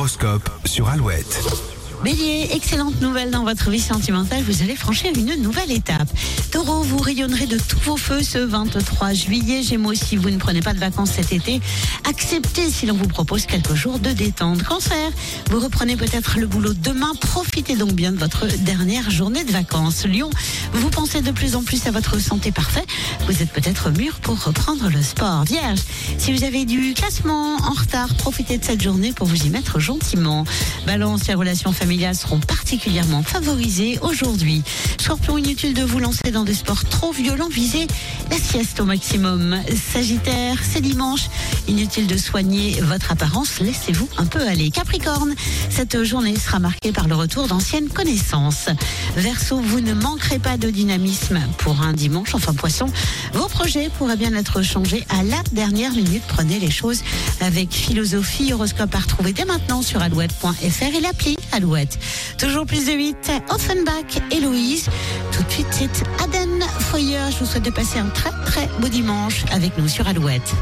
L'horoscope 0.00 0.48
sur 0.64 0.88
Alouette. 0.88 1.79
Bélier, 2.02 2.48
excellente 2.52 2.98
nouvelle 3.02 3.30
dans 3.30 3.44
votre 3.44 3.68
vie 3.68 3.78
sentimentale, 3.78 4.42
vous 4.44 4.62
allez 4.62 4.74
franchir 4.74 5.10
une 5.14 5.34
nouvelle 5.42 5.70
étape. 5.70 6.08
Taureau, 6.50 6.82
vous 6.82 6.96
rayonnerez 6.96 7.44
de 7.44 7.58
tous 7.58 7.78
vos 7.80 7.98
feux 7.98 8.22
ce 8.22 8.38
23 8.38 9.12
juillet. 9.12 9.62
Gémeaux, 9.62 9.92
si 9.92 10.16
vous 10.16 10.30
ne 10.30 10.38
prenez 10.38 10.62
pas 10.62 10.72
de 10.72 10.78
vacances 10.78 11.10
cet 11.10 11.30
été, 11.30 11.60
acceptez 12.08 12.70
si 12.70 12.86
l'on 12.86 12.94
vous 12.94 13.06
propose 13.06 13.44
quelques 13.44 13.74
jours 13.74 13.98
de 13.98 14.12
détente. 14.12 14.62
Cancer, 14.62 15.10
vous 15.50 15.60
reprenez 15.60 15.96
peut-être 15.96 16.38
le 16.38 16.46
boulot 16.46 16.72
demain, 16.72 17.12
profitez 17.20 17.76
donc 17.76 17.92
bien 17.92 18.12
de 18.12 18.18
votre 18.18 18.46
dernière 18.46 19.10
journée 19.10 19.44
de 19.44 19.52
vacances. 19.52 20.06
Lion, 20.06 20.30
vous 20.72 20.88
pensez 20.88 21.20
de 21.20 21.32
plus 21.32 21.54
en 21.54 21.62
plus 21.62 21.86
à 21.86 21.90
votre 21.90 22.18
santé 22.18 22.50
parfaite, 22.50 22.86
vous 23.26 23.42
êtes 23.42 23.52
peut-être 23.52 23.90
mûr 23.90 24.14
pour 24.20 24.42
reprendre 24.42 24.88
le 24.88 25.02
sport. 25.02 25.44
Vierge, 25.44 25.80
si 26.16 26.32
vous 26.32 26.44
avez 26.44 26.64
du 26.64 26.94
classement 26.94 27.56
en 27.56 27.72
retard, 27.72 28.08
profitez 28.14 28.56
de 28.56 28.64
cette 28.64 28.82
journée 28.82 29.12
pour 29.12 29.26
vous 29.26 29.44
y 29.44 29.50
mettre 29.50 29.80
gentiment. 29.80 30.46
Balance, 30.86 31.28
les 31.28 31.34
relations 31.34 31.72
familiales 31.72 31.89
seront 31.90 32.38
particulièrement 32.38 33.24
favorisées 33.24 33.98
aujourd'hui. 34.00 34.62
Scorpion, 35.00 35.38
inutile 35.38 35.74
de 35.74 35.82
vous 35.82 35.98
lancer 35.98 36.30
dans 36.32 36.44
des 36.44 36.54
sports 36.54 36.84
trop 36.84 37.10
violents, 37.10 37.48
visez 37.48 37.88
la 38.30 38.38
sieste 38.38 38.78
au 38.78 38.84
maximum. 38.84 39.56
Sagittaire, 39.92 40.58
c'est 40.62 40.80
dimanche, 40.80 41.22
inutile 41.66 42.06
de 42.06 42.16
soigner 42.16 42.80
votre 42.82 43.10
apparence, 43.10 43.58
laissez-vous 43.58 44.08
un 44.18 44.26
peu 44.26 44.40
aller. 44.46 44.70
Capricorne, 44.70 45.34
cette 45.68 46.04
journée 46.04 46.36
sera 46.36 46.60
marquée 46.60 46.92
par 46.92 47.08
le 47.08 47.16
retour 47.16 47.48
d'anciennes 47.48 47.88
connaissances. 47.88 48.68
Verseau, 49.16 49.58
vous 49.58 49.80
ne 49.80 49.94
manquerez 49.94 50.38
pas 50.38 50.56
de 50.56 50.70
dynamisme 50.70 51.40
pour 51.58 51.82
un 51.82 51.92
dimanche, 51.92 52.36
enfin 52.36 52.54
poisson. 52.54 52.86
Vos 53.32 53.48
projets 53.48 53.90
pourraient 53.98 54.16
bien 54.16 54.34
être 54.34 54.62
changés 54.62 55.04
à 55.08 55.24
la 55.24 55.42
dernière 55.50 55.92
minute. 55.92 56.22
Prenez 56.28 56.60
les 56.60 56.70
choses 56.70 57.02
avec 57.40 57.72
philosophie. 57.72 58.52
Horoscope 58.52 58.94
à 58.94 58.98
retrouver 58.98 59.32
dès 59.32 59.44
maintenant 59.44 59.82
sur 59.82 60.00
alouette.fr 60.00 60.96
et 60.96 61.00
l'appli 61.00 61.36
Alouette. 61.52 61.79
Toujours 62.38 62.66
plus 62.66 62.86
de 62.86 62.92
8, 62.92 63.32
Offenbach, 63.50 64.20
Héloïse. 64.30 64.88
Tout 65.32 65.42
de 65.42 65.50
suite, 65.50 65.66
c'est 65.70 66.22
Aden 66.22 66.62
Foyer. 66.80 67.18
Je 67.30 67.38
vous 67.38 67.46
souhaite 67.46 67.64
de 67.64 67.70
passer 67.70 67.98
un 67.98 68.08
très 68.08 68.30
très 68.44 68.68
beau 68.80 68.88
dimanche 68.88 69.44
avec 69.52 69.76
nous 69.78 69.88
sur 69.88 70.06
Alouette. 70.06 70.54